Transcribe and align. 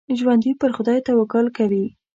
ژوندي 0.19 0.51
پر 0.59 0.71
خدای 0.77 0.99
توکل 1.07 1.45
کوي 1.57 1.85